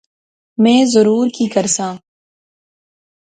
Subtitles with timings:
[0.63, 1.91] میں ضرور کی کرساں